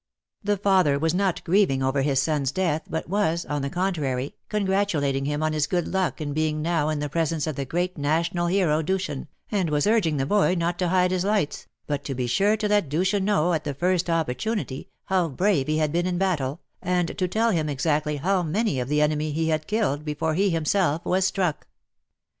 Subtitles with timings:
[0.43, 5.25] The father was not grieving over his son's death, but was, on the contrary, congratulating
[5.25, 8.47] him on his good luck in being now in the presence of the great national
[8.47, 12.25] hero Dushan, and was urging the boy not to hide his lights, but to be
[12.25, 16.17] sure to let Dushan know at the first opportunity how brave he had been in
[16.17, 20.33] battle, and to tell him exactly how many of the enemy he had killed before
[20.33, 21.67] he himself was struck.